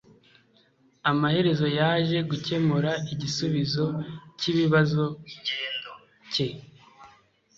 Amaherezo 1.11 1.67
yaje 1.79 2.17
gukemura 2.29 2.91
igisubizo 3.13 3.85
cyikibazo 4.39 5.03
cye. 6.31 6.47